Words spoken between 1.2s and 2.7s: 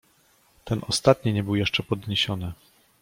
nie był jeszcze podniesiony."